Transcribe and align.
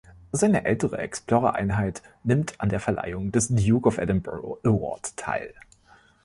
Seine 0.31 0.65
ältere 0.65 0.97
Explorer-Einheit 0.97 2.01
nimmt 2.23 2.59
an 2.59 2.69
der 2.69 2.79
Verleihung 2.79 3.31
des 3.31 3.49
Duke 3.49 3.87
of 3.87 3.99
Edinburgh 3.99 4.57
Award 4.67 5.15
teil. 5.15 5.53